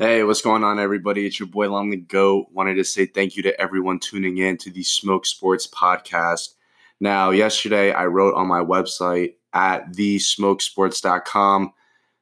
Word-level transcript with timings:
Hey, 0.00 0.24
what's 0.24 0.40
going 0.40 0.64
on, 0.64 0.78
everybody? 0.78 1.26
It's 1.26 1.38
your 1.38 1.46
boy 1.46 1.68
Long 1.68 1.90
the 1.90 1.98
Goat. 1.98 2.46
Wanted 2.52 2.76
to 2.76 2.84
say 2.84 3.04
thank 3.04 3.36
you 3.36 3.42
to 3.42 3.60
everyone 3.60 3.98
tuning 3.98 4.38
in 4.38 4.56
to 4.56 4.70
the 4.70 4.82
Smoke 4.82 5.26
Sports 5.26 5.66
podcast. 5.66 6.54
Now, 7.00 7.28
yesterday 7.28 7.92
I 7.92 8.06
wrote 8.06 8.34
on 8.34 8.46
my 8.46 8.60
website 8.60 9.34
at 9.52 9.92
thesmokesports.com 9.92 11.74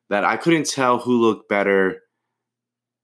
that 0.09 0.25
I 0.25 0.37
couldn't 0.37 0.69
tell 0.69 0.99
who 0.99 1.21
looked 1.21 1.49
better 1.49 2.03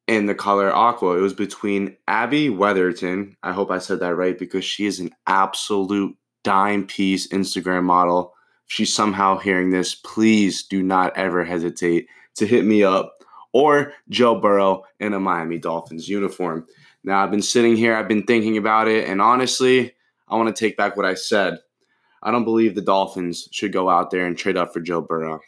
in 0.08 0.26
the 0.26 0.34
color 0.34 0.75
aqua. 0.75 1.18
It 1.18 1.20
was 1.20 1.34
between 1.34 1.96
Abby 2.09 2.48
Weatherton. 2.48 3.36
I 3.45 3.52
hope 3.52 3.70
I 3.70 3.79
said 3.79 4.00
that 4.00 4.16
right 4.16 4.36
because 4.36 4.64
she 4.64 4.86
is 4.86 4.98
an 4.98 5.12
absolute 5.29 6.16
dime 6.43 6.84
piece 6.84 7.29
Instagram 7.29 7.84
model. 7.84 8.34
If 8.66 8.75
she's 8.75 8.93
somehow 8.93 9.38
hearing 9.38 9.70
this, 9.70 9.95
please 9.95 10.64
do 10.64 10.82
not 10.82 11.16
ever 11.16 11.45
hesitate 11.45 12.09
to 12.34 12.45
hit 12.45 12.64
me 12.64 12.82
up 12.82 13.13
or 13.55 13.95
Joe 14.11 14.39
Burrow 14.39 14.82
in 15.00 15.14
a 15.14 15.21
Miami 15.21 15.59
Dolphins 15.59 16.08
uniform. 16.08 16.67
Now, 17.04 17.22
I've 17.22 17.31
been 17.31 17.40
sitting 17.40 17.76
here, 17.76 17.96
I've 17.96 18.08
been 18.08 18.25
thinking 18.25 18.58
about 18.58 18.89
it, 18.89 19.08
and 19.08 19.22
honestly, 19.22 19.95
I 20.29 20.36
want 20.36 20.54
to 20.54 20.58
take 20.58 20.76
back 20.76 20.96
what 20.96 21.07
I 21.07 21.14
said. 21.14 21.59
I 22.22 22.31
don't 22.31 22.45
believe 22.45 22.75
the 22.75 22.82
Dolphins 22.82 23.48
should 23.53 23.72
go 23.72 23.89
out 23.89 24.11
there 24.11 24.26
and 24.26 24.36
trade 24.36 24.57
up 24.57 24.72
for 24.72 24.81
Joe 24.81 25.00
Burrow. 25.00 25.40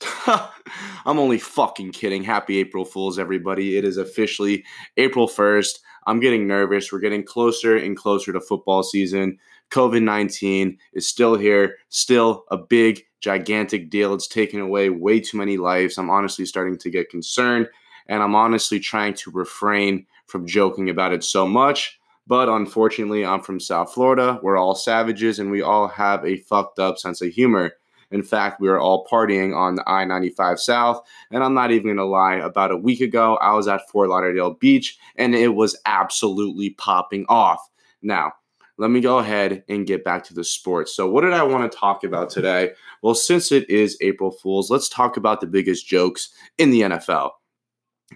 I'm 0.26 1.18
only 1.18 1.38
fucking 1.38 1.92
kidding. 1.92 2.22
Happy 2.22 2.58
April 2.58 2.84
Fools, 2.84 3.18
everybody. 3.18 3.76
It 3.76 3.84
is 3.84 3.96
officially 3.96 4.64
April 4.96 5.28
1st. 5.28 5.78
I'm 6.06 6.20
getting 6.20 6.46
nervous. 6.46 6.92
We're 6.92 7.00
getting 7.00 7.24
closer 7.24 7.76
and 7.76 7.96
closer 7.96 8.32
to 8.32 8.40
football 8.40 8.82
season. 8.82 9.38
COVID 9.70 10.02
19 10.02 10.78
is 10.92 11.08
still 11.08 11.34
here, 11.34 11.76
still 11.88 12.44
a 12.50 12.56
big, 12.56 13.02
gigantic 13.26 13.90
deal. 13.90 14.14
It's 14.14 14.28
taken 14.28 14.60
away 14.60 14.88
way 14.88 15.18
too 15.18 15.36
many 15.36 15.56
lives. 15.56 15.98
I'm 15.98 16.10
honestly 16.10 16.46
starting 16.46 16.78
to 16.78 16.90
get 16.90 17.10
concerned, 17.10 17.68
and 18.06 18.22
I'm 18.22 18.36
honestly 18.36 18.78
trying 18.78 19.14
to 19.14 19.32
refrain 19.32 20.06
from 20.28 20.46
joking 20.46 20.88
about 20.90 21.12
it 21.12 21.24
so 21.24 21.44
much. 21.44 21.98
But 22.28 22.48
unfortunately, 22.48 23.26
I'm 23.26 23.40
from 23.40 23.58
South 23.58 23.92
Florida. 23.92 24.38
We're 24.44 24.56
all 24.56 24.76
savages, 24.76 25.40
and 25.40 25.50
we 25.50 25.60
all 25.60 25.88
have 25.88 26.24
a 26.24 26.36
fucked 26.36 26.78
up 26.78 26.98
sense 26.98 27.20
of 27.20 27.32
humor. 27.32 27.72
In 28.12 28.22
fact, 28.22 28.60
we 28.60 28.68
were 28.68 28.78
all 28.78 29.04
partying 29.10 29.56
on 29.56 29.74
the 29.74 29.88
I 29.88 30.04
95 30.04 30.60
South. 30.60 31.04
And 31.32 31.42
I'm 31.42 31.54
not 31.54 31.72
even 31.72 31.86
going 31.86 31.96
to 31.96 32.04
lie, 32.04 32.36
about 32.36 32.70
a 32.70 32.76
week 32.76 33.00
ago, 33.00 33.36
I 33.38 33.54
was 33.54 33.66
at 33.66 33.88
Fort 33.90 34.08
Lauderdale 34.08 34.54
Beach 34.54 34.96
and 35.16 35.34
it 35.34 35.56
was 35.56 35.76
absolutely 35.86 36.70
popping 36.70 37.26
off. 37.28 37.68
Now, 38.02 38.34
let 38.78 38.90
me 38.90 39.00
go 39.00 39.18
ahead 39.18 39.64
and 39.68 39.86
get 39.86 40.04
back 40.04 40.24
to 40.24 40.34
the 40.34 40.44
sports. 40.44 40.94
So, 40.94 41.08
what 41.08 41.22
did 41.22 41.32
I 41.32 41.42
want 41.42 41.70
to 41.70 41.78
talk 41.78 42.04
about 42.04 42.30
today? 42.30 42.72
Well, 43.02 43.14
since 43.14 43.50
it 43.52 43.68
is 43.70 43.96
April 44.00 44.30
Fool's, 44.30 44.70
let's 44.70 44.88
talk 44.88 45.16
about 45.16 45.40
the 45.40 45.46
biggest 45.46 45.86
jokes 45.86 46.30
in 46.58 46.70
the 46.70 46.82
NFL. 46.82 47.30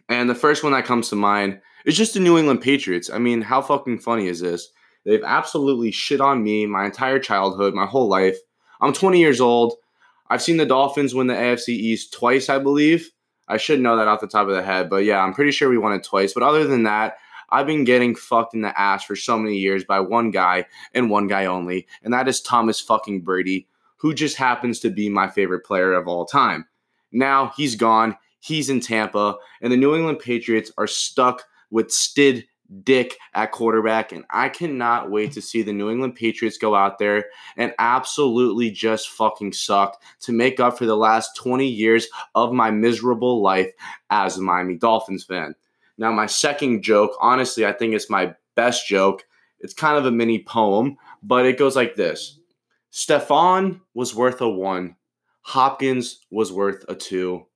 And 0.08 0.28
the 0.28 0.34
first 0.34 0.62
one 0.62 0.72
that 0.72 0.84
comes 0.84 1.08
to 1.08 1.16
mind 1.16 1.60
is 1.84 1.96
just 1.96 2.14
the 2.14 2.20
New 2.20 2.38
England 2.38 2.60
Patriots. 2.60 3.10
I 3.10 3.18
mean, 3.18 3.42
how 3.42 3.62
fucking 3.62 4.00
funny 4.00 4.28
is 4.28 4.40
this? 4.40 4.68
They've 5.04 5.24
absolutely 5.24 5.90
shit 5.90 6.20
on 6.20 6.42
me 6.42 6.66
my 6.66 6.84
entire 6.84 7.18
childhood, 7.18 7.74
my 7.74 7.86
whole 7.86 8.08
life. 8.08 8.36
I'm 8.80 8.92
20 8.92 9.18
years 9.18 9.40
old. 9.40 9.74
I've 10.28 10.42
seen 10.42 10.58
the 10.58 10.66
Dolphins 10.66 11.14
win 11.14 11.26
the 11.26 11.34
AFC 11.34 11.70
East 11.70 12.12
twice, 12.12 12.48
I 12.48 12.58
believe. 12.58 13.10
I 13.48 13.56
should 13.56 13.80
know 13.80 13.96
that 13.96 14.06
off 14.06 14.20
the 14.20 14.28
top 14.28 14.46
of 14.46 14.54
the 14.54 14.62
head, 14.62 14.88
but 14.88 15.04
yeah, 15.04 15.20
I'm 15.20 15.34
pretty 15.34 15.50
sure 15.50 15.68
we 15.68 15.78
won 15.78 15.92
it 15.92 16.04
twice. 16.04 16.32
But 16.32 16.44
other 16.44 16.66
than 16.66 16.84
that, 16.84 17.16
I've 17.52 17.66
been 17.66 17.84
getting 17.84 18.14
fucked 18.14 18.54
in 18.54 18.62
the 18.62 18.78
ass 18.78 19.04
for 19.04 19.16
so 19.16 19.38
many 19.38 19.56
years 19.56 19.84
by 19.84 20.00
one 20.00 20.30
guy 20.30 20.66
and 20.94 21.10
one 21.10 21.26
guy 21.26 21.46
only, 21.46 21.86
and 22.02 22.12
that 22.12 22.28
is 22.28 22.40
Thomas 22.40 22.80
fucking 22.80 23.22
Brady, 23.22 23.66
who 23.96 24.14
just 24.14 24.36
happens 24.36 24.80
to 24.80 24.90
be 24.90 25.08
my 25.08 25.28
favorite 25.28 25.64
player 25.64 25.92
of 25.92 26.08
all 26.08 26.24
time. 26.24 26.66
Now 27.12 27.52
he's 27.56 27.76
gone. 27.76 28.16
He's 28.38 28.70
in 28.70 28.80
Tampa, 28.80 29.36
and 29.60 29.70
the 29.72 29.76
New 29.76 29.94
England 29.94 30.20
Patriots 30.20 30.72
are 30.78 30.86
stuck 30.86 31.44
with 31.70 31.90
Stid 31.90 32.46
Dick 32.84 33.18
at 33.34 33.52
quarterback. 33.52 34.12
And 34.12 34.24
I 34.30 34.48
cannot 34.48 35.10
wait 35.10 35.32
to 35.32 35.42
see 35.42 35.62
the 35.62 35.72
New 35.72 35.90
England 35.90 36.14
Patriots 36.14 36.56
go 36.56 36.74
out 36.74 36.98
there 36.98 37.26
and 37.56 37.74
absolutely 37.78 38.70
just 38.70 39.10
fucking 39.10 39.52
suck 39.52 40.00
to 40.20 40.32
make 40.32 40.60
up 40.60 40.78
for 40.78 40.86
the 40.86 40.96
last 40.96 41.36
20 41.36 41.66
years 41.66 42.06
of 42.34 42.52
my 42.52 42.70
miserable 42.70 43.42
life 43.42 43.72
as 44.10 44.36
a 44.36 44.42
Miami 44.42 44.76
Dolphins 44.76 45.24
fan. 45.24 45.54
Now, 46.00 46.10
my 46.10 46.24
second 46.24 46.82
joke, 46.82 47.12
honestly, 47.20 47.66
I 47.66 47.72
think 47.72 47.92
it's 47.92 48.08
my 48.08 48.34
best 48.56 48.88
joke. 48.88 49.22
It's 49.60 49.74
kind 49.74 49.98
of 49.98 50.06
a 50.06 50.10
mini 50.10 50.42
poem, 50.42 50.96
but 51.22 51.44
it 51.44 51.58
goes 51.58 51.76
like 51.76 51.94
this 51.94 52.40
Stefon 52.90 53.82
was 53.92 54.14
worth 54.14 54.40
a 54.40 54.48
one, 54.48 54.96
Hopkins 55.42 56.20
was 56.30 56.52
worth 56.52 56.86
a 56.88 56.94
two. 56.94 57.46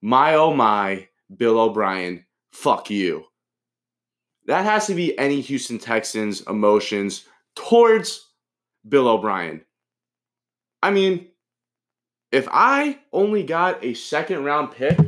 My 0.00 0.34
oh 0.34 0.54
my, 0.54 1.08
Bill 1.36 1.60
O'Brien, 1.60 2.24
fuck 2.52 2.88
you. 2.88 3.26
That 4.46 4.64
has 4.64 4.86
to 4.86 4.94
be 4.94 5.18
any 5.18 5.42
Houston 5.42 5.78
Texans 5.78 6.40
emotions 6.42 7.26
towards 7.54 8.30
Bill 8.88 9.08
O'Brien. 9.08 9.62
I 10.82 10.90
mean, 10.90 11.28
if 12.32 12.48
I 12.50 12.98
only 13.12 13.42
got 13.42 13.84
a 13.84 13.92
second 13.92 14.44
round 14.44 14.72
pick 14.72 14.98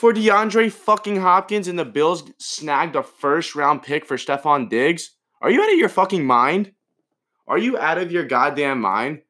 for 0.00 0.14
DeAndre 0.14 0.72
fucking 0.72 1.16
Hopkins 1.16 1.68
and 1.68 1.78
the 1.78 1.84
Bills 1.84 2.24
snagged 2.38 2.96
a 2.96 3.02
first 3.02 3.54
round 3.54 3.82
pick 3.82 4.06
for 4.06 4.16
Stefon 4.16 4.70
Diggs, 4.70 5.10
are 5.42 5.50
you 5.50 5.62
out 5.62 5.70
of 5.70 5.78
your 5.78 5.90
fucking 5.90 6.24
mind? 6.24 6.72
Are 7.46 7.58
you 7.58 7.76
out 7.76 7.98
of 7.98 8.10
your 8.10 8.24
goddamn 8.24 8.80
mind? 8.80 9.20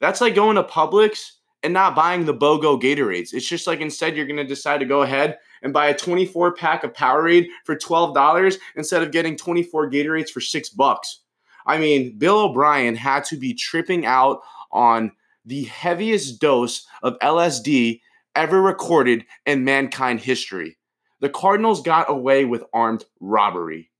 That's 0.00 0.22
like 0.22 0.34
going 0.34 0.56
to 0.56 0.62
Publix 0.62 1.32
and 1.62 1.74
not 1.74 1.94
buying 1.94 2.24
the 2.24 2.32
BOGO 2.32 2.80
Gatorades. 2.80 3.34
It's 3.34 3.46
just 3.46 3.66
like 3.66 3.80
instead 3.80 4.16
you're 4.16 4.24
going 4.24 4.38
to 4.38 4.44
decide 4.44 4.78
to 4.78 4.86
go 4.86 5.02
ahead 5.02 5.36
and 5.62 5.74
buy 5.74 5.88
a 5.88 5.96
24 5.96 6.54
pack 6.54 6.84
of 6.84 6.94
Powerade 6.94 7.48
for 7.66 7.76
$12 7.76 8.56
instead 8.76 9.02
of 9.02 9.12
getting 9.12 9.36
24 9.36 9.90
Gatorades 9.90 10.30
for 10.30 10.40
6 10.40 10.70
bucks. 10.70 11.20
I 11.66 11.76
mean, 11.76 12.16
Bill 12.16 12.38
O'Brien 12.38 12.96
had 12.96 13.24
to 13.24 13.36
be 13.36 13.52
tripping 13.52 14.06
out 14.06 14.40
on 14.72 15.12
the 15.44 15.64
heaviest 15.64 16.40
dose 16.40 16.86
of 17.02 17.18
LSD 17.18 18.00
ever 18.38 18.62
recorded 18.62 19.26
in 19.44 19.64
mankind 19.64 20.20
history. 20.20 20.78
The 21.20 21.28
Cardinals 21.28 21.82
got 21.82 22.08
away 22.08 22.44
with 22.44 22.62
armed 22.72 23.04
robbery. 23.20 23.90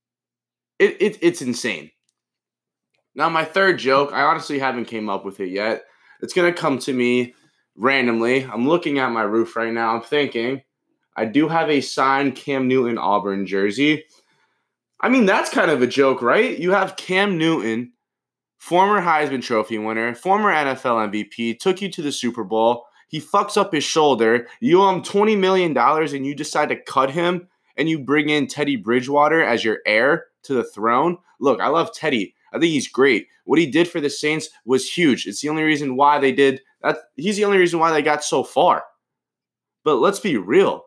It, 0.79 0.97
it, 1.03 1.19
it's 1.21 1.43
insane. 1.43 1.91
Now, 3.17 3.29
my 3.29 3.45
third 3.45 3.81
joke, 3.81 4.13
I 4.13 4.23
honestly 4.23 4.61
haven't 4.61 4.85
came 4.85 5.09
up 5.11 5.25
with 5.25 5.41
it 5.41 5.51
yet. 5.51 5.83
It's 6.23 6.33
going 6.33 6.53
to 6.53 6.59
come 6.59 6.79
to 6.81 6.93
me 6.93 7.35
randomly. 7.75 8.45
I'm 8.45 8.69
looking 8.69 9.01
at 9.01 9.11
my 9.11 9.23
roof 9.23 9.57
right 9.57 9.73
now. 9.73 9.97
I'm 9.97 10.03
thinking, 10.03 10.63
I 11.17 11.25
do 11.25 11.49
have 11.49 11.69
a 11.69 11.81
signed 11.81 12.37
Cam 12.37 12.69
Newton 12.69 12.97
Auburn 12.97 13.45
jersey. 13.45 14.05
I 15.01 15.09
mean, 15.09 15.27
that's 15.27 15.51
kind 15.51 15.71
of 15.71 15.83
a 15.83 15.87
joke, 15.89 16.23
right? 16.23 16.57
You 16.57 16.71
have 16.71 16.97
Cam 16.97 17.39
Newton, 17.39 17.93
former 18.59 19.01
Heisman 19.01 19.43
Trophy 19.43 19.79
winner, 19.79 20.15
former 20.15 20.53
NFL 20.53 21.11
MVP, 21.11 21.59
took 21.59 21.83
you 21.83 21.91
to 21.91 22.03
the 22.03 22.13
Super 22.13 22.45
Bowl. 22.45 22.85
He 23.09 23.21
fucks 23.21 23.57
up 23.57 23.73
his 23.73 23.85
shoulder. 23.85 24.47
You 24.61 24.83
owe 24.83 24.95
him 24.95 25.03
$20 25.03 25.39
million 25.39 25.77
and 25.77 26.27
you 26.27 26.35
decide 26.35 26.69
to 26.69 26.81
cut 26.81 27.11
him 27.11 27.49
and 27.77 27.89
you 27.89 27.99
bring 27.99 28.29
in 28.29 28.47
Teddy 28.47 28.77
Bridgewater 28.77 29.43
as 29.43 29.65
your 29.65 29.79
heir 29.87 30.27
to 30.45 30.55
the 30.55 30.65
throne. 30.65 31.19
Look, 31.41 31.61
I 31.61 31.69
love 31.69 31.93
Teddy. 31.93 32.35
I 32.53 32.59
think 32.59 32.73
he's 32.73 32.89
great. 32.89 33.27
What 33.45 33.59
he 33.59 33.67
did 33.67 33.89
for 33.89 34.01
the 34.01 34.11
Saints 34.11 34.51
was 34.65 34.91
huge. 34.91 35.27
It's 35.27 35.41
the 35.41 35.49
only 35.49 35.63
reason 35.63 35.97
why 35.97 36.19
they 36.19 36.33
did 36.33 36.61
that. 36.83 36.99
He's 37.17 37.37
the 37.37 37.45
only 37.45 37.59
reason 37.59 37.79
why 37.79 37.93
they 37.93 38.03
got 38.03 38.25
so 38.25 38.43
far. 38.43 38.85
But 39.85 39.97
let's 39.97 40.21
be 40.21 40.37
real. 40.37 40.85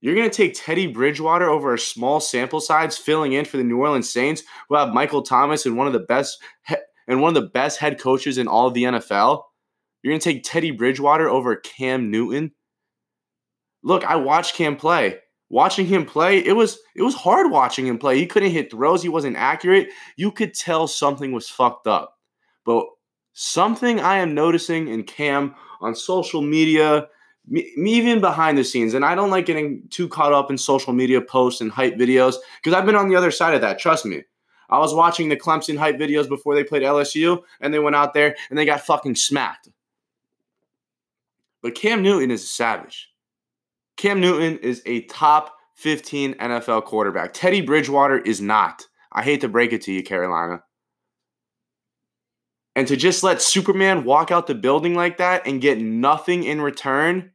You're 0.00 0.14
going 0.14 0.30
to 0.30 0.36
take 0.36 0.54
Teddy 0.54 0.86
Bridgewater 0.86 1.48
over 1.48 1.74
a 1.74 1.78
small 1.78 2.20
sample 2.20 2.60
size, 2.60 2.96
filling 2.96 3.34
in 3.34 3.44
for 3.44 3.58
the 3.58 3.64
New 3.64 3.78
Orleans 3.78 4.08
Saints, 4.08 4.42
who 4.68 4.76
have 4.76 4.94
Michael 4.94 5.22
Thomas 5.22 5.66
and 5.66 5.76
one 5.76 5.86
of 5.86 5.92
the 5.92 5.98
best 5.98 6.42
and 7.06 7.20
one 7.20 7.36
of 7.36 7.42
the 7.42 7.50
best 7.50 7.78
head 7.78 8.00
coaches 8.00 8.38
in 8.38 8.48
all 8.48 8.66
of 8.66 8.74
the 8.74 8.84
NFL. 8.84 9.42
You're 10.02 10.12
going 10.12 10.20
to 10.20 10.32
take 10.32 10.44
Teddy 10.44 10.70
Bridgewater 10.70 11.28
over 11.28 11.56
Cam 11.56 12.10
Newton. 12.10 12.52
Look, 13.82 14.04
I 14.04 14.16
watched 14.16 14.54
Cam 14.54 14.76
play. 14.76 15.18
Watching 15.52 15.86
him 15.86 16.06
play, 16.06 16.38
it 16.38 16.52
was 16.52 16.78
it 16.94 17.02
was 17.02 17.14
hard 17.14 17.50
watching 17.50 17.84
him 17.84 17.98
play. 17.98 18.16
He 18.16 18.26
couldn't 18.26 18.52
hit 18.52 18.70
throws. 18.70 19.02
He 19.02 19.08
wasn't 19.08 19.36
accurate. 19.36 19.88
You 20.16 20.30
could 20.30 20.54
tell 20.54 20.86
something 20.86 21.32
was 21.32 21.48
fucked 21.48 21.88
up. 21.88 22.16
But 22.64 22.86
something 23.32 23.98
I 23.98 24.18
am 24.18 24.32
noticing 24.32 24.86
in 24.86 25.02
Cam 25.02 25.56
on 25.80 25.96
social 25.96 26.40
media, 26.40 27.08
me, 27.48 27.72
even 27.76 28.20
behind 28.20 28.56
the 28.56 28.64
scenes 28.64 28.94
and 28.94 29.04
i 29.04 29.14
don't 29.14 29.30
like 29.30 29.46
getting 29.46 29.82
too 29.90 30.08
caught 30.08 30.32
up 30.32 30.50
in 30.50 30.58
social 30.58 30.92
media 30.92 31.20
posts 31.20 31.60
and 31.60 31.70
hype 31.70 31.96
videos 31.96 32.36
because 32.62 32.76
i've 32.76 32.86
been 32.86 32.94
on 32.94 33.08
the 33.08 33.16
other 33.16 33.30
side 33.30 33.54
of 33.54 33.60
that 33.60 33.78
trust 33.78 34.04
me 34.04 34.22
i 34.68 34.78
was 34.78 34.94
watching 34.94 35.28
the 35.28 35.36
clemson 35.36 35.76
hype 35.76 35.96
videos 35.96 36.28
before 36.28 36.54
they 36.54 36.62
played 36.62 36.82
lsu 36.82 37.42
and 37.60 37.72
they 37.72 37.78
went 37.78 37.96
out 37.96 38.14
there 38.14 38.36
and 38.50 38.58
they 38.58 38.64
got 38.64 38.80
fucking 38.80 39.14
smacked 39.14 39.68
but 41.62 41.74
cam 41.74 42.02
newton 42.02 42.30
is 42.30 42.42
a 42.42 42.46
savage 42.46 43.08
cam 43.96 44.20
newton 44.20 44.58
is 44.58 44.82
a 44.86 45.02
top 45.02 45.56
15 45.76 46.34
nfl 46.34 46.84
quarterback 46.84 47.32
teddy 47.32 47.60
bridgewater 47.60 48.18
is 48.18 48.40
not 48.40 48.86
i 49.12 49.22
hate 49.22 49.40
to 49.40 49.48
break 49.48 49.72
it 49.72 49.82
to 49.82 49.92
you 49.92 50.02
carolina 50.02 50.62
and 52.76 52.86
to 52.88 52.96
just 52.96 53.22
let 53.22 53.42
Superman 53.42 54.04
walk 54.04 54.30
out 54.30 54.46
the 54.46 54.54
building 54.54 54.94
like 54.94 55.18
that 55.18 55.46
and 55.46 55.60
get 55.60 55.78
nothing 55.78 56.44
in 56.44 56.60
return, 56.60 57.32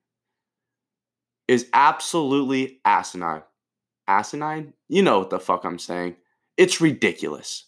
is 1.47 1.69
absolutely 1.73 2.79
asinine. 2.85 3.43
Asinine? 4.07 4.73
You 4.87 5.03
know 5.03 5.19
what 5.19 5.29
the 5.29 5.39
fuck 5.39 5.63
I'm 5.63 5.79
saying. 5.79 6.15
It's 6.57 6.81
ridiculous. 6.81 7.65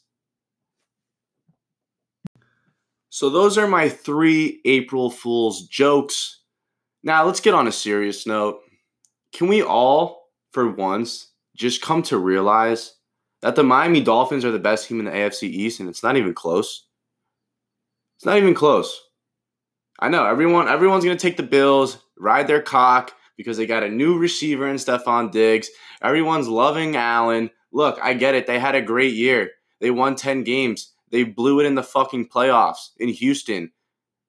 So, 3.09 3.29
those 3.29 3.57
are 3.57 3.67
my 3.67 3.89
three 3.89 4.61
April 4.65 5.09
Fool's 5.09 5.67
jokes. 5.67 6.41
Now, 7.03 7.25
let's 7.25 7.39
get 7.39 7.53
on 7.53 7.67
a 7.67 7.71
serious 7.71 8.25
note. 8.25 8.59
Can 9.33 9.47
we 9.47 9.61
all, 9.61 10.29
for 10.51 10.69
once, 10.69 11.31
just 11.55 11.81
come 11.81 12.03
to 12.03 12.17
realize 12.17 12.93
that 13.41 13.55
the 13.55 13.63
Miami 13.63 14.01
Dolphins 14.01 14.45
are 14.45 14.51
the 14.51 14.59
best 14.59 14.87
team 14.87 14.99
in 14.99 15.05
the 15.05 15.11
AFC 15.11 15.43
East 15.43 15.79
and 15.79 15.89
it's 15.89 16.03
not 16.03 16.17
even 16.17 16.33
close? 16.33 16.87
It's 18.17 18.25
not 18.25 18.37
even 18.37 18.53
close. 18.53 19.03
I 19.99 20.09
know 20.09 20.25
everyone 20.25 20.67
everyone's 20.67 21.03
going 21.03 21.17
to 21.17 21.21
take 21.21 21.37
the 21.37 21.43
Bills, 21.43 21.97
ride 22.17 22.47
their 22.47 22.61
cock 22.61 23.13
because 23.35 23.57
they 23.57 23.65
got 23.65 23.83
a 23.83 23.89
new 23.89 24.17
receiver 24.17 24.67
in 24.67 24.77
Stefon 24.77 25.31
Diggs. 25.31 25.69
Everyone's 26.01 26.47
loving 26.47 26.95
Allen. 26.95 27.49
Look, 27.71 27.99
I 28.01 28.13
get 28.13 28.35
it. 28.35 28.47
They 28.47 28.59
had 28.59 28.75
a 28.75 28.81
great 28.81 29.13
year. 29.13 29.51
They 29.79 29.91
won 29.91 30.15
10 30.15 30.43
games. 30.43 30.93
They 31.09 31.23
blew 31.23 31.59
it 31.59 31.65
in 31.65 31.75
the 31.75 31.83
fucking 31.83 32.29
playoffs 32.29 32.89
in 32.97 33.09
Houston. 33.09 33.71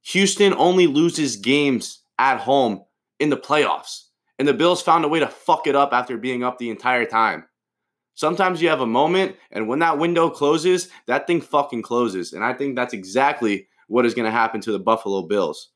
Houston 0.02 0.54
only 0.54 0.86
loses 0.86 1.36
games 1.36 1.97
at 2.18 2.38
home 2.38 2.82
in 3.18 3.30
the 3.30 3.36
playoffs. 3.36 4.04
And 4.38 4.46
the 4.46 4.54
Bills 4.54 4.82
found 4.82 5.04
a 5.04 5.08
way 5.08 5.20
to 5.20 5.26
fuck 5.26 5.66
it 5.66 5.74
up 5.74 5.92
after 5.92 6.16
being 6.16 6.44
up 6.44 6.58
the 6.58 6.70
entire 6.70 7.04
time. 7.04 7.44
Sometimes 8.14 8.60
you 8.60 8.68
have 8.68 8.80
a 8.80 8.86
moment, 8.86 9.36
and 9.52 9.68
when 9.68 9.78
that 9.78 9.98
window 9.98 10.28
closes, 10.28 10.88
that 11.06 11.26
thing 11.26 11.40
fucking 11.40 11.82
closes. 11.82 12.32
And 12.32 12.44
I 12.44 12.52
think 12.52 12.74
that's 12.74 12.94
exactly 12.94 13.68
what 13.86 14.04
is 14.04 14.14
going 14.14 14.24
to 14.24 14.30
happen 14.30 14.60
to 14.62 14.72
the 14.72 14.78
Buffalo 14.78 15.22
Bills. 15.22 15.70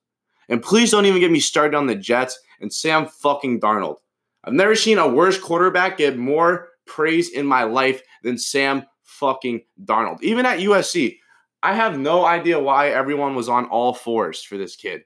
And 0.48 0.62
please 0.62 0.90
don't 0.90 1.06
even 1.06 1.20
get 1.20 1.30
me 1.30 1.40
started 1.40 1.76
on 1.76 1.86
the 1.86 1.94
Jets 1.94 2.38
and 2.60 2.72
Sam 2.72 3.06
fucking 3.06 3.60
Darnold. 3.60 3.96
I've 4.44 4.54
never 4.54 4.74
seen 4.74 4.98
a 4.98 5.06
worse 5.06 5.38
quarterback 5.38 5.98
get 5.98 6.18
more 6.18 6.68
praise 6.84 7.30
in 7.30 7.46
my 7.46 7.62
life 7.62 8.02
than 8.22 8.38
Sam 8.38 8.84
fucking 9.04 9.62
Darnold. 9.84 10.20
Even 10.22 10.44
at 10.44 10.58
USC, 10.58 11.18
I 11.62 11.74
have 11.74 11.98
no 11.98 12.24
idea 12.24 12.58
why 12.58 12.88
everyone 12.88 13.36
was 13.36 13.48
on 13.48 13.66
all 13.66 13.94
fours 13.94 14.42
for 14.42 14.58
this 14.58 14.74
kid. 14.74 15.02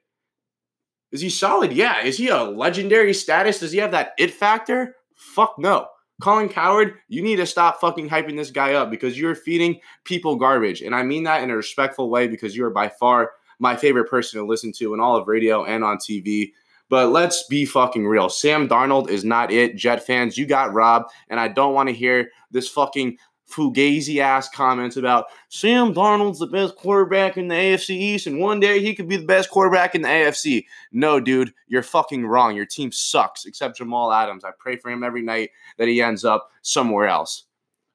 Is 1.11 1.21
he 1.21 1.29
solid? 1.29 1.71
Yeah. 1.73 2.03
Is 2.03 2.17
he 2.17 2.27
a 2.29 2.43
legendary 2.43 3.13
status? 3.13 3.59
Does 3.59 3.71
he 3.71 3.79
have 3.79 3.91
that 3.91 4.11
it 4.17 4.31
factor? 4.31 4.95
Fuck 5.15 5.55
no. 5.57 5.87
Colin 6.21 6.49
Cowherd, 6.49 6.95
you 7.07 7.21
need 7.21 7.35
to 7.35 7.45
stop 7.45 7.79
fucking 7.79 8.09
hyping 8.09 8.35
this 8.35 8.49
guy 8.49 8.73
up 8.73 8.89
because 8.89 9.19
you're 9.19 9.35
feeding 9.35 9.79
people 10.03 10.35
garbage. 10.35 10.81
And 10.81 10.95
I 10.95 11.03
mean 11.03 11.23
that 11.23 11.43
in 11.43 11.51
a 11.51 11.55
respectful 11.55 12.09
way 12.09 12.27
because 12.27 12.55
you 12.55 12.65
are 12.65 12.71
by 12.71 12.89
far 12.89 13.31
my 13.59 13.75
favorite 13.75 14.09
person 14.09 14.39
to 14.39 14.45
listen 14.45 14.71
to 14.73 14.93
in 14.93 14.99
all 14.99 15.15
of 15.15 15.27
radio 15.27 15.63
and 15.63 15.83
on 15.83 15.97
TV. 15.97 16.51
But 16.89 17.09
let's 17.09 17.43
be 17.47 17.65
fucking 17.65 18.07
real. 18.07 18.29
Sam 18.29 18.67
Darnold 18.67 19.09
is 19.09 19.25
not 19.25 19.51
it. 19.51 19.75
Jet 19.75 20.05
fans, 20.05 20.37
you 20.37 20.45
got 20.45 20.73
robbed. 20.73 21.11
And 21.29 21.39
I 21.39 21.49
don't 21.49 21.73
want 21.73 21.89
to 21.89 21.95
hear 21.95 22.31
this 22.49 22.69
fucking 22.69 23.17
fugazi 23.49 24.19
ass 24.19 24.49
comments 24.49 24.97
about 24.97 25.25
Sam 25.49 25.93
Darnold's 25.93 26.39
the 26.39 26.47
best 26.47 26.75
quarterback 26.75 27.37
in 27.37 27.47
the 27.47 27.55
AFC 27.55 27.91
East, 27.91 28.27
and 28.27 28.39
one 28.39 28.59
day 28.59 28.81
he 28.81 28.93
could 28.93 29.07
be 29.07 29.17
the 29.17 29.25
best 29.25 29.49
quarterback 29.49 29.95
in 29.95 30.01
the 30.01 30.07
AFC. 30.07 30.65
No, 30.91 31.19
dude, 31.19 31.53
you're 31.67 31.83
fucking 31.83 32.25
wrong. 32.25 32.55
Your 32.55 32.65
team 32.65 32.91
sucks, 32.91 33.45
except 33.45 33.77
Jamal 33.77 34.11
Adams. 34.11 34.43
I 34.43 34.51
pray 34.57 34.75
for 34.75 34.91
him 34.91 35.03
every 35.03 35.21
night 35.21 35.51
that 35.77 35.87
he 35.87 36.01
ends 36.01 36.25
up 36.25 36.51
somewhere 36.61 37.07
else. 37.07 37.45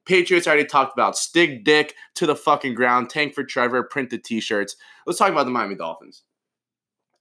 Patriots 0.05 0.47
already 0.47 0.65
talked 0.65 0.95
about 0.95 1.17
stick 1.17 1.65
dick 1.65 1.95
to 2.15 2.27
the 2.27 2.35
fucking 2.35 2.75
ground, 2.75 3.09
tank 3.09 3.35
for 3.35 3.45
Trevor, 3.45 3.85
print 3.85 4.11
the 4.11 4.19
t-shirts. 4.19 4.77
Let's 5.07 5.19
talk 5.19 5.31
about 5.31 5.45
the 5.45 5.51
Miami 5.51 5.77
Dolphins. 5.77 6.23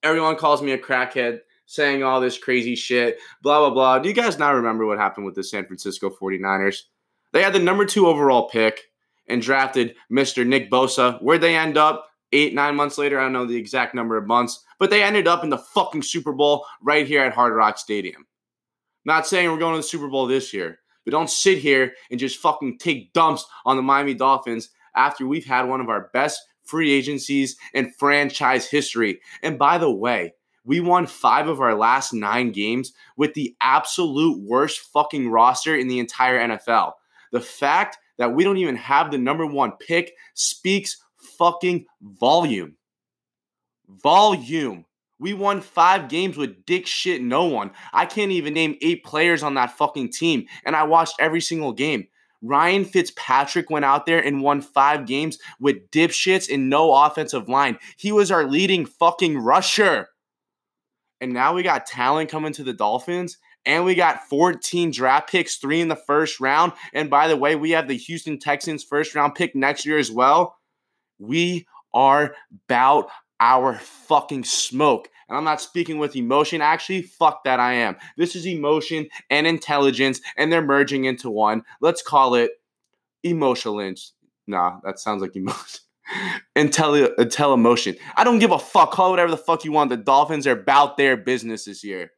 Everyone 0.01 0.35
calls 0.35 0.63
me 0.63 0.71
a 0.71 0.79
crackhead 0.79 1.41
saying 1.67 2.01
all 2.01 2.19
this 2.19 2.37
crazy 2.37 2.75
shit, 2.75 3.19
blah, 3.43 3.59
blah, 3.59 3.69
blah. 3.69 3.99
Do 3.99 4.09
you 4.09 4.15
guys 4.15 4.39
not 4.39 4.55
remember 4.55 4.85
what 4.85 4.97
happened 4.97 5.25
with 5.25 5.35
the 5.35 5.43
San 5.43 5.65
Francisco 5.65 6.09
49ers? 6.09 6.83
They 7.33 7.43
had 7.43 7.53
the 7.53 7.59
number 7.59 7.85
two 7.85 8.07
overall 8.07 8.49
pick 8.49 8.81
and 9.27 9.41
drafted 9.41 9.95
Mr. 10.11 10.45
Nick 10.45 10.69
Bosa. 10.69 11.21
Where'd 11.21 11.41
they 11.41 11.55
end 11.55 11.77
up? 11.77 12.07
Eight, 12.33 12.53
nine 12.53 12.77
months 12.77 12.97
later, 12.97 13.19
I 13.19 13.23
don't 13.23 13.33
know 13.33 13.45
the 13.45 13.57
exact 13.57 13.93
number 13.93 14.15
of 14.15 14.25
months, 14.25 14.63
but 14.79 14.89
they 14.89 15.03
ended 15.03 15.27
up 15.27 15.43
in 15.43 15.49
the 15.49 15.57
fucking 15.57 16.03
Super 16.03 16.31
Bowl 16.31 16.65
right 16.81 17.05
here 17.05 17.23
at 17.23 17.33
Hard 17.33 17.53
Rock 17.53 17.77
Stadium. 17.77 18.25
Not 19.03 19.27
saying 19.27 19.51
we're 19.51 19.57
going 19.57 19.73
to 19.73 19.79
the 19.79 19.83
Super 19.83 20.07
Bowl 20.07 20.27
this 20.27 20.53
year, 20.53 20.79
but 21.03 21.11
don't 21.11 21.29
sit 21.29 21.57
here 21.57 21.93
and 22.09 22.19
just 22.19 22.39
fucking 22.39 22.77
take 22.77 23.11
dumps 23.11 23.45
on 23.65 23.75
the 23.75 23.81
Miami 23.81 24.13
Dolphins 24.13 24.69
after 24.95 25.25
we've 25.25 25.45
had 25.45 25.67
one 25.67 25.81
of 25.81 25.89
our 25.89 26.09
best 26.13 26.41
free 26.63 26.91
agencies 26.91 27.57
in 27.73 27.91
franchise 27.91 28.67
history. 28.67 29.19
And 29.43 29.59
by 29.59 29.77
the 29.77 29.91
way, 29.91 30.33
we 30.63 30.79
won 30.79 31.07
five 31.07 31.47
of 31.47 31.59
our 31.59 31.75
last 31.75 32.13
nine 32.13 32.51
games 32.51 32.93
with 33.17 33.33
the 33.33 33.55
absolute 33.61 34.39
worst 34.41 34.79
fucking 34.93 35.29
roster 35.29 35.75
in 35.75 35.87
the 35.87 35.99
entire 35.99 36.39
NFL. 36.39 36.93
The 37.31 37.41
fact 37.41 37.97
that 38.17 38.33
we 38.33 38.43
don't 38.43 38.57
even 38.57 38.75
have 38.75 39.11
the 39.11 39.17
number 39.17 39.45
one 39.45 39.73
pick 39.79 40.13
speaks 40.35 41.01
fucking 41.37 41.85
volume. 42.01 42.75
Volume. 43.87 44.85
We 45.19 45.33
won 45.33 45.61
five 45.61 46.09
games 46.09 46.35
with 46.35 46.65
dick 46.65 46.87
shit 46.87 47.21
no 47.21 47.45
one. 47.45 47.71
I 47.93 48.05
can't 48.05 48.31
even 48.31 48.55
name 48.55 48.77
eight 48.81 49.03
players 49.03 49.43
on 49.43 49.53
that 49.53 49.77
fucking 49.77 50.11
team, 50.11 50.47
and 50.65 50.75
I 50.75 50.83
watched 50.83 51.15
every 51.19 51.41
single 51.41 51.73
game. 51.73 52.07
Ryan 52.41 52.85
Fitzpatrick 52.85 53.69
went 53.69 53.85
out 53.85 54.07
there 54.07 54.19
and 54.19 54.41
won 54.41 54.61
five 54.61 55.05
games 55.05 55.37
with 55.59 55.91
dipshits 55.91 56.51
and 56.51 56.69
no 56.69 56.91
offensive 56.91 57.47
line. 57.47 57.77
He 57.97 58.11
was 58.11 58.31
our 58.31 58.45
leading 58.45 58.85
fucking 58.85 59.37
rusher. 59.37 60.07
And 61.19 61.33
now 61.33 61.53
we 61.53 61.61
got 61.61 61.85
talent 61.85 62.31
coming 62.31 62.51
to 62.53 62.63
the 62.63 62.73
Dolphins, 62.73 63.37
and 63.65 63.85
we 63.85 63.95
got 63.95 64.27
14 64.27 64.91
draft 64.91 65.29
picks, 65.29 65.57
three 65.57 65.81
in 65.81 65.87
the 65.87 65.95
first 65.95 66.39
round. 66.39 66.73
And 66.93 67.09
by 67.09 67.27
the 67.27 67.37
way, 67.37 67.55
we 67.55 67.71
have 67.71 67.87
the 67.87 67.97
Houston 67.97 68.39
Texans 68.39 68.83
first 68.83 69.15
round 69.15 69.35
pick 69.35 69.55
next 69.55 69.85
year 69.85 69.97
as 69.97 70.11
well. 70.11 70.57
We 71.19 71.67
are 71.93 72.35
about 72.67 73.09
our 73.39 73.75
fucking 73.75 74.43
smoke. 74.43 75.09
And 75.27 75.37
I'm 75.37 75.43
not 75.43 75.61
speaking 75.61 75.97
with 75.97 76.15
emotion. 76.15 76.61
Actually, 76.61 77.03
fuck 77.03 77.43
that, 77.43 77.59
I 77.59 77.73
am. 77.73 77.95
This 78.17 78.35
is 78.35 78.45
emotion 78.45 79.07
and 79.29 79.47
intelligence, 79.47 80.21
and 80.37 80.51
they're 80.51 80.61
merging 80.61 81.05
into 81.05 81.29
one. 81.29 81.63
Let's 81.79 82.01
call 82.01 82.35
it 82.35 82.51
emotionalence. 83.23 84.13
Nah, 84.47 84.79
that 84.83 84.99
sounds 84.99 85.21
like 85.21 85.35
emotion. 85.35 85.79
Intelli- 86.57 87.05
uh, 87.05 87.23
intel 87.23 87.53
emotion. 87.53 87.95
I 88.17 88.25
don't 88.25 88.39
give 88.39 88.51
a 88.51 88.59
fuck. 88.59 88.91
Call 88.91 89.11
whatever 89.11 89.31
the 89.31 89.37
fuck 89.37 89.63
you 89.63 89.71
want. 89.71 89.89
The 89.89 89.97
Dolphins 89.97 90.45
are 90.45 90.51
about 90.51 90.97
their 90.97 91.15
business 91.15 91.65
this 91.65 91.83
year. 91.83 92.11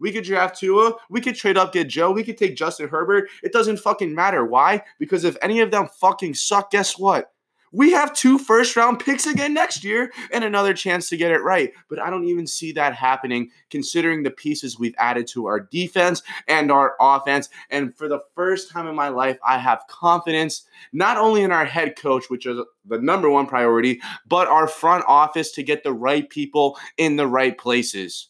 We 0.00 0.12
could 0.12 0.24
draft 0.24 0.58
Tua. 0.58 0.94
We 1.10 1.20
could 1.20 1.36
trade 1.36 1.56
up, 1.56 1.72
get 1.72 1.88
Joe. 1.88 2.12
We 2.12 2.24
could 2.24 2.38
take 2.38 2.56
Justin 2.56 2.88
Herbert. 2.88 3.28
It 3.42 3.52
doesn't 3.52 3.78
fucking 3.78 4.14
matter. 4.14 4.44
Why? 4.44 4.82
Because 4.98 5.24
if 5.24 5.36
any 5.42 5.60
of 5.60 5.70
them 5.70 5.88
fucking 6.00 6.34
suck, 6.34 6.70
guess 6.70 6.98
what? 6.98 7.30
We 7.74 7.90
have 7.90 8.14
two 8.14 8.38
first 8.38 8.76
round 8.76 9.00
picks 9.00 9.26
again 9.26 9.52
next 9.52 9.82
year 9.82 10.12
and 10.32 10.44
another 10.44 10.74
chance 10.74 11.08
to 11.08 11.16
get 11.16 11.32
it 11.32 11.42
right. 11.42 11.72
But 11.90 11.98
I 11.98 12.08
don't 12.08 12.22
even 12.28 12.46
see 12.46 12.70
that 12.72 12.94
happening 12.94 13.50
considering 13.68 14.22
the 14.22 14.30
pieces 14.30 14.78
we've 14.78 14.94
added 14.96 15.26
to 15.32 15.46
our 15.46 15.58
defense 15.58 16.22
and 16.46 16.70
our 16.70 16.94
offense. 17.00 17.48
And 17.70 17.92
for 17.96 18.06
the 18.06 18.20
first 18.36 18.70
time 18.70 18.86
in 18.86 18.94
my 18.94 19.08
life, 19.08 19.38
I 19.44 19.58
have 19.58 19.82
confidence 19.88 20.68
not 20.92 21.18
only 21.18 21.42
in 21.42 21.50
our 21.50 21.64
head 21.64 21.96
coach, 21.96 22.30
which 22.30 22.46
is 22.46 22.60
the 22.84 22.98
number 22.98 23.28
one 23.28 23.46
priority, 23.46 24.00
but 24.24 24.46
our 24.46 24.68
front 24.68 25.04
office 25.08 25.50
to 25.52 25.64
get 25.64 25.82
the 25.82 25.92
right 25.92 26.30
people 26.30 26.78
in 26.96 27.16
the 27.16 27.26
right 27.26 27.58
places. 27.58 28.28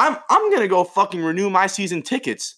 I'm 0.00 0.16
I'm 0.30 0.50
gonna 0.50 0.66
go 0.66 0.82
fucking 0.82 1.22
renew 1.22 1.50
my 1.50 1.66
season 1.66 2.00
tickets. 2.00 2.56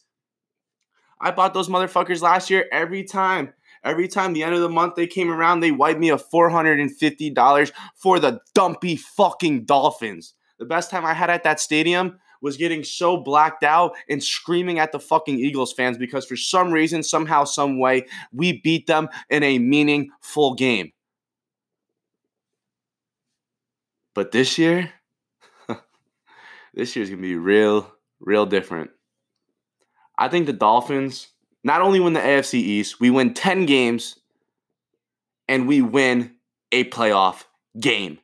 I 1.21 1.33
bought 1.33 1.55
those 1.55 1.69
motherfuckers 1.69 2.23
last 2.23 2.51
year 2.51 2.69
every 2.71 3.03
time. 3.03 3.53
Every 3.83 4.07
time 4.07 4.33
the 4.33 4.45
end 4.45 4.55
of 4.55 4.61
the 4.61 4.69
month 4.69 4.95
they 4.95 5.09
came 5.09 5.29
around, 5.29 5.59
they 5.59 5.73
wiped 5.73 5.99
me 5.99 6.11
a 6.11 6.17
$450 6.17 7.73
for 7.97 8.21
the 8.21 8.41
dumpy 8.55 8.95
fucking 8.95 9.65
Dolphins. 9.65 10.35
The 10.61 10.65
best 10.67 10.89
time 10.89 11.05
I 11.05 11.15
had 11.15 11.31
at 11.31 11.43
that 11.43 11.59
stadium 11.59 12.21
was 12.41 12.57
getting 12.57 12.85
so 12.85 13.17
blacked 13.17 13.65
out 13.65 13.97
and 14.09 14.23
screaming 14.23 14.79
at 14.79 14.93
the 14.93 15.01
fucking 15.01 15.41
Eagles 15.41 15.73
fans 15.73 15.99
because 15.99 16.25
for 16.25 16.37
some 16.37 16.71
reason, 16.71 17.03
somehow, 17.03 17.43
some 17.43 17.81
way, 17.81 18.07
we 18.33 18.61
beat 18.61 18.87
them 18.87 19.09
in 19.31 19.43
a 19.43 19.59
meaningful 19.59 20.55
game. 20.55 20.93
But 24.15 24.31
this 24.31 24.59
year, 24.59 24.93
this 26.75 26.95
year's 26.97 27.11
gonna 27.11 27.23
be 27.23 27.37
real, 27.37 27.91
real 28.21 28.47
different. 28.47 28.91
I 30.19 30.29
think 30.29 30.47
the 30.47 30.53
Dolphins 30.53 31.29
not 31.65 31.83
only 31.83 32.01
win 32.01 32.13
the 32.13 32.21
AFC 32.21 32.55
East, 32.55 33.01
we 33.01 33.11
win 33.11 33.35
10 33.35 33.67
games 33.67 34.19
and 35.49 35.69
we 35.69 35.83
win 35.83 36.35
a 36.71 36.85
playoff 36.85 37.45
game. 37.79 38.19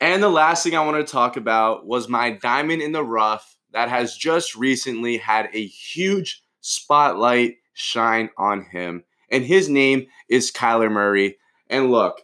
And 0.00 0.22
the 0.22 0.30
last 0.30 0.64
thing 0.64 0.74
I 0.74 0.84
want 0.84 1.06
to 1.06 1.12
talk 1.12 1.36
about 1.36 1.86
was 1.86 2.08
my 2.08 2.30
diamond 2.30 2.80
in 2.80 2.92
the 2.92 3.04
rough 3.04 3.56
that 3.72 3.90
has 3.90 4.16
just 4.16 4.56
recently 4.56 5.18
had 5.18 5.50
a 5.52 5.66
huge 5.66 6.42
spotlight 6.60 7.56
shine 7.74 8.30
on 8.38 8.62
him. 8.62 9.04
And 9.30 9.44
his 9.44 9.68
name 9.68 10.06
is 10.28 10.50
Kyler 10.50 10.90
Murray. 10.90 11.36
And 11.68 11.90
look, 11.90 12.22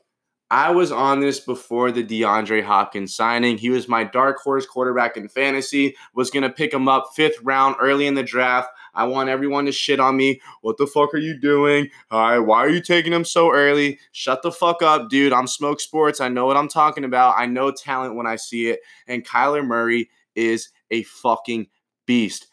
I 0.50 0.70
was 0.70 0.92
on 0.92 1.18
this 1.18 1.40
before 1.40 1.90
the 1.90 2.04
DeAndre 2.04 2.62
Hopkins 2.62 3.14
signing. 3.14 3.58
He 3.58 3.68
was 3.68 3.88
my 3.88 4.04
dark 4.04 4.38
horse 4.38 4.64
quarterback 4.64 5.16
in 5.16 5.28
fantasy. 5.28 5.96
Was 6.14 6.30
going 6.30 6.44
to 6.44 6.50
pick 6.50 6.72
him 6.72 6.86
up 6.88 7.10
fifth 7.16 7.42
round 7.42 7.74
early 7.80 8.06
in 8.06 8.14
the 8.14 8.22
draft. 8.22 8.68
I 8.94 9.04
want 9.06 9.28
everyone 9.28 9.66
to 9.66 9.72
shit 9.72 9.98
on 9.98 10.16
me. 10.16 10.40
What 10.60 10.78
the 10.78 10.86
fuck 10.86 11.12
are 11.14 11.18
you 11.18 11.38
doing? 11.38 11.88
Hi, 12.12 12.38
why 12.38 12.58
are 12.58 12.68
you 12.68 12.80
taking 12.80 13.12
him 13.12 13.24
so 13.24 13.52
early? 13.52 13.98
Shut 14.12 14.42
the 14.42 14.52
fuck 14.52 14.82
up, 14.82 15.10
dude. 15.10 15.32
I'm 15.32 15.48
Smoke 15.48 15.80
Sports. 15.80 16.20
I 16.20 16.28
know 16.28 16.46
what 16.46 16.56
I'm 16.56 16.68
talking 16.68 17.04
about. 17.04 17.34
I 17.36 17.46
know 17.46 17.72
talent 17.72 18.14
when 18.14 18.26
I 18.26 18.36
see 18.36 18.68
it. 18.68 18.80
And 19.08 19.26
Kyler 19.26 19.66
Murray 19.66 20.10
is 20.36 20.70
a 20.92 21.02
fucking 21.02 21.66
beast. 22.06 22.46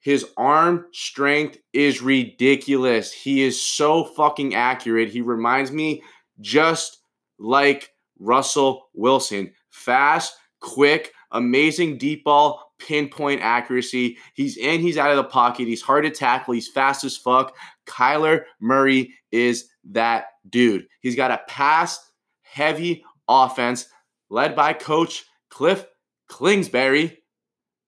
His 0.00 0.26
arm 0.36 0.86
strength 0.92 1.58
is 1.72 2.02
ridiculous. 2.02 3.12
He 3.12 3.42
is 3.42 3.60
so 3.60 4.04
fucking 4.04 4.54
accurate. 4.54 5.08
He 5.10 5.22
reminds 5.22 5.72
me 5.72 6.02
just 6.40 6.99
like 7.40 7.90
Russell 8.20 8.88
Wilson. 8.94 9.52
Fast, 9.70 10.34
quick, 10.60 11.12
amazing 11.32 11.98
deep 11.98 12.24
ball, 12.24 12.72
pinpoint 12.78 13.40
accuracy. 13.40 14.18
He's 14.34 14.56
in, 14.56 14.80
he's 14.80 14.98
out 14.98 15.10
of 15.10 15.16
the 15.16 15.24
pocket. 15.24 15.66
He's 15.66 15.82
hard 15.82 16.04
to 16.04 16.10
tackle. 16.10 16.54
He's 16.54 16.68
fast 16.68 17.02
as 17.02 17.16
fuck. 17.16 17.56
Kyler 17.86 18.42
Murray 18.60 19.14
is 19.32 19.68
that 19.90 20.26
dude. 20.48 20.86
He's 21.00 21.16
got 21.16 21.30
a 21.30 21.40
pass 21.48 21.98
heavy 22.42 23.04
offense 23.28 23.86
led 24.28 24.54
by 24.54 24.72
coach 24.72 25.24
Cliff 25.50 25.84
Kingsbury. 26.30 27.18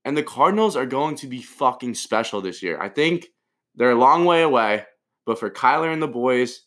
And 0.05 0.17
the 0.17 0.23
Cardinals 0.23 0.75
are 0.75 0.87
going 0.87 1.15
to 1.17 1.29
be 1.29 1.43
fucking 1.43 1.95
special 1.95 2.41
this 2.41 2.61
year. 2.63 2.81
I 2.81 2.89
think 2.89 3.29
they're 3.77 3.93
a 3.93 3.95
long 3.95 4.25
way 4.25 4.43
away, 4.43 4.85
but 5.25 5.39
for 5.39 5.49
Kyler 5.49 5.93
and 5.93 6.03
the 6.03 6.09
boys, 6.09 6.63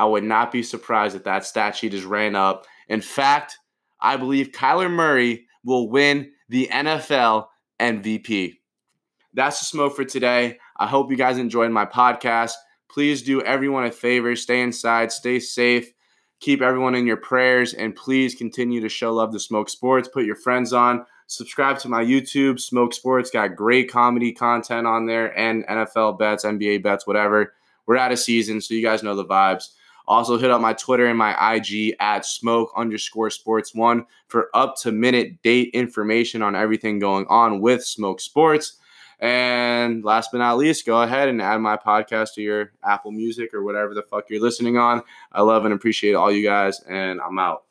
I 0.00 0.06
would 0.06 0.24
not 0.24 0.50
be 0.50 0.62
surprised 0.62 1.14
if 1.14 1.24
that 1.24 1.44
stat 1.44 1.76
sheet 1.76 1.92
is 1.92 2.06
ran 2.06 2.34
up. 2.34 2.64
In 2.88 3.02
fact, 3.02 3.58
I 4.00 4.16
believe 4.16 4.50
Kyler 4.50 4.90
Murray 4.90 5.44
will 5.62 5.90
win 5.90 6.32
the 6.48 6.70
NFL 6.72 7.48
MVP. 7.78 8.54
That's 9.34 9.58
the 9.58 9.66
smoke 9.66 9.94
for 9.94 10.06
today. 10.06 10.56
I 10.78 10.86
hope 10.86 11.10
you 11.10 11.18
guys 11.18 11.36
enjoyed 11.36 11.70
my 11.70 11.84
podcast. 11.84 12.52
Please 12.90 13.20
do 13.20 13.42
everyone 13.42 13.84
a 13.84 13.92
favor 13.92 14.34
stay 14.36 14.62
inside, 14.62 15.12
stay 15.12 15.38
safe, 15.38 15.92
keep 16.40 16.62
everyone 16.62 16.94
in 16.94 17.06
your 17.06 17.18
prayers, 17.18 17.74
and 17.74 17.94
please 17.94 18.34
continue 18.34 18.80
to 18.80 18.88
show 18.88 19.12
love 19.12 19.32
to 19.32 19.38
Smoke 19.38 19.68
Sports. 19.68 20.08
Put 20.08 20.24
your 20.24 20.34
friends 20.34 20.72
on. 20.72 21.04
Subscribe 21.26 21.78
to 21.80 21.90
my 21.90 22.02
YouTube, 22.02 22.58
Smoke 22.58 22.94
Sports. 22.94 23.30
Got 23.30 23.54
great 23.54 23.90
comedy 23.90 24.32
content 24.32 24.86
on 24.86 25.04
there 25.04 25.38
and 25.38 25.66
NFL 25.66 26.18
bets, 26.18 26.46
NBA 26.46 26.82
bets, 26.82 27.06
whatever. 27.06 27.52
We're 27.84 27.98
out 27.98 28.12
of 28.12 28.18
season, 28.18 28.62
so 28.62 28.72
you 28.72 28.82
guys 28.82 29.02
know 29.02 29.14
the 29.14 29.26
vibes. 29.26 29.64
Also, 30.10 30.36
hit 30.36 30.50
up 30.50 30.60
my 30.60 30.72
Twitter 30.72 31.06
and 31.06 31.16
my 31.16 31.54
IG 31.54 31.94
at 32.00 32.26
smoke 32.26 32.72
underscore 32.76 33.30
sports 33.30 33.76
one 33.76 34.04
for 34.26 34.50
up 34.54 34.74
to 34.78 34.90
minute 34.90 35.40
date 35.44 35.70
information 35.72 36.42
on 36.42 36.56
everything 36.56 36.98
going 36.98 37.24
on 37.28 37.60
with 37.60 37.84
Smoke 37.84 38.20
Sports. 38.20 38.78
And 39.20 40.02
last 40.02 40.30
but 40.32 40.38
not 40.38 40.58
least, 40.58 40.84
go 40.84 41.00
ahead 41.02 41.28
and 41.28 41.40
add 41.40 41.58
my 41.58 41.76
podcast 41.76 42.34
to 42.34 42.42
your 42.42 42.72
Apple 42.82 43.12
Music 43.12 43.54
or 43.54 43.62
whatever 43.62 43.94
the 43.94 44.02
fuck 44.02 44.28
you're 44.28 44.42
listening 44.42 44.76
on. 44.78 45.02
I 45.30 45.42
love 45.42 45.64
and 45.64 45.72
appreciate 45.72 46.14
all 46.14 46.32
you 46.32 46.42
guys, 46.42 46.80
and 46.88 47.20
I'm 47.20 47.38
out. 47.38 47.69